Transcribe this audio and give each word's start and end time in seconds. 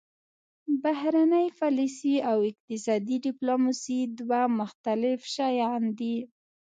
بهرنۍ 0.83 1.47
پالیسي 1.59 2.15
او 2.29 2.37
اقتصادي 2.49 3.15
ډیپلوماسي 3.27 3.99
دوه 4.19 4.41
مختلف 4.59 5.19
شیان 5.35 5.83
دي 5.99 6.15